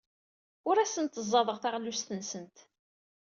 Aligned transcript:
Ur 0.69 0.75
asent-ẓẓadeɣ 0.77 1.57
taɣlust-nsent. 1.59 2.57